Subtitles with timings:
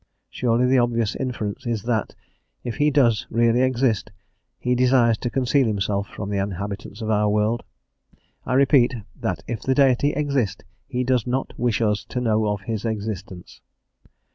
[0.31, 2.15] Surely the obvious inference is that,
[2.63, 4.09] if he does really exist,
[4.57, 7.61] he desires to conceal himself from the inhabitants of our world.
[8.43, 12.61] I repeat, that if the Deity exist, he does not wish us to know of
[12.61, 13.61] his existence.